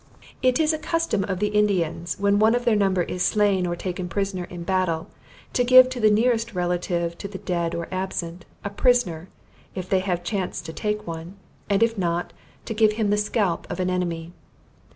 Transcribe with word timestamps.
It 0.41 0.59
is 0.59 0.73
a 0.73 0.79
custom 0.79 1.23
of 1.25 1.37
the 1.37 1.49
Indians, 1.49 2.15
when 2.17 2.39
one 2.39 2.55
of 2.55 2.65
their 2.65 2.75
number 2.75 3.03
is 3.03 3.21
slain 3.21 3.67
or 3.67 3.75
taken 3.75 4.09
prisoner 4.09 4.45
in 4.45 4.63
battle, 4.63 5.09
to 5.53 5.63
give 5.63 5.89
to 5.89 5.99
the 5.99 6.09
nearest 6.09 6.55
relative 6.55 7.15
to 7.19 7.27
the 7.27 7.37
dead 7.37 7.75
or 7.75 7.87
absent, 7.91 8.43
a 8.65 8.71
prisoner, 8.71 9.29
if 9.75 9.87
they 9.87 9.99
have 9.99 10.23
chanced 10.23 10.65
to 10.65 10.73
take 10.73 11.05
one, 11.05 11.35
and 11.69 11.83
if 11.83 11.99
not, 11.99 12.33
to 12.65 12.73
give 12.73 12.93
him 12.93 13.11
the 13.11 13.15
scalp 13.17 13.67
of 13.69 13.79
an 13.79 13.91
enemy. 13.91 14.33